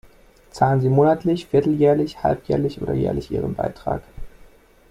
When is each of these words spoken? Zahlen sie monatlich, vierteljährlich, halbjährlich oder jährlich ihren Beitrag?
Zahlen 0.49 0.81
sie 0.81 0.89
monatlich, 0.89 1.45
vierteljährlich, 1.45 2.23
halbjährlich 2.23 2.81
oder 2.81 2.93
jährlich 2.93 3.29
ihren 3.29 3.53
Beitrag? 3.53 4.01